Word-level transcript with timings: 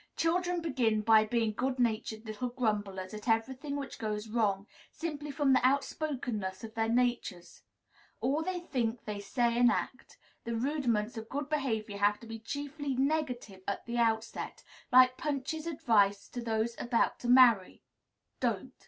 Children 0.15 0.61
begin 0.63 1.01
by 1.01 1.25
being 1.27 1.53
good 1.53 1.77
natured 1.77 2.25
little 2.25 2.49
grumblers 2.49 3.13
at 3.13 3.27
every 3.29 3.53
thing 3.53 3.75
which 3.75 3.99
goes 3.99 4.27
wrong, 4.27 4.65
simply 4.91 5.29
from 5.29 5.53
the 5.53 5.63
outspokenness 5.63 6.63
of 6.63 6.73
their 6.73 6.89
natures. 6.89 7.61
All 8.19 8.41
they 8.41 8.61
think 8.61 9.05
they 9.05 9.19
say 9.19 9.59
and 9.59 9.71
act. 9.71 10.17
The 10.43 10.55
rudiments 10.55 11.17
of 11.17 11.29
good 11.29 11.49
behavior 11.49 11.99
have 11.99 12.19
to 12.21 12.25
be 12.25 12.39
chiefly 12.39 12.95
negative 12.95 13.61
at 13.67 13.85
the 13.85 13.97
outset, 13.99 14.63
like 14.91 15.17
Punch's 15.19 15.67
advice 15.67 16.27
to 16.29 16.41
those 16.41 16.73
about 16.79 17.19
to 17.19 17.27
marry, 17.27 17.83
"Don't." 18.39 18.73